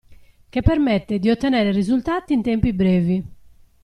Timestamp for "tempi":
2.41-2.73